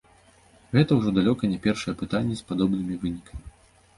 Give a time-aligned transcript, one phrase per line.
[0.77, 3.45] Гэта ўжо далёка не першае апытанне з падобнымі вынікамі.